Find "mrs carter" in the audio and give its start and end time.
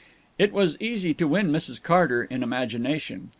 1.51-2.23